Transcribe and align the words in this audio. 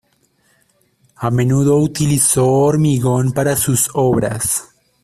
A 1.17 1.29
menudo 1.29 1.77
utilizó 1.79 2.47
hormigón 2.51 3.33
para 3.33 3.55
sus 3.55 3.87
obras. 3.93 4.67